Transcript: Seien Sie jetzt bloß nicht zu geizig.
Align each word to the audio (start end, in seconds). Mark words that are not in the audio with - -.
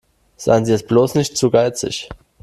Seien 0.35 0.65
Sie 0.65 0.71
jetzt 0.71 0.87
bloß 0.87 1.13
nicht 1.13 1.37
zu 1.37 1.51
geizig. 1.51 2.09